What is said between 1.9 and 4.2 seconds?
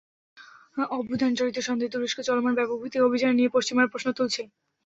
তুরস্কে চলমান ব্যাপকভিত্তিক অভিযানের নিয়ে পশ্চিমারা প্রশ্ন